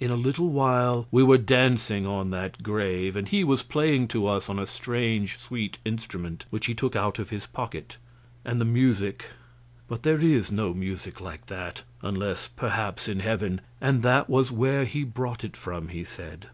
[0.00, 4.26] In a little while we were dancing on that grave, and he was playing to
[4.26, 7.96] us on a strange, sweet instrument which he took out of his pocket;
[8.44, 9.30] and the music
[9.88, 14.84] but there is no music like that, unless perhaps in heaven, and that was where
[14.84, 16.50] he brought it from, he said.